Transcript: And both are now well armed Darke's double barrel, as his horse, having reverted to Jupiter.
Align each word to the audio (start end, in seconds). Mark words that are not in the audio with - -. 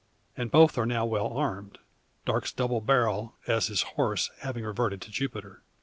And 0.35 0.49
both 0.49 0.79
are 0.79 0.85
now 0.87 1.05
well 1.05 1.27
armed 1.27 1.77
Darke's 2.25 2.51
double 2.51 2.81
barrel, 2.81 3.35
as 3.45 3.67
his 3.67 3.83
horse, 3.83 4.31
having 4.39 4.63
reverted 4.63 4.99
to 5.03 5.11
Jupiter. 5.11 5.61